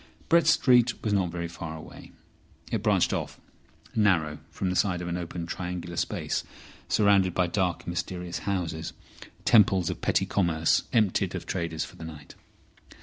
[0.29, 2.11] Brett Street was not very far away.
[2.71, 3.39] It branched off,
[3.93, 6.43] narrow, from the side of an open triangular space
[6.89, 8.93] surrounded by dark and mysterious houses,
[9.45, 12.33] temples of petty commerce emptied of traders for the night.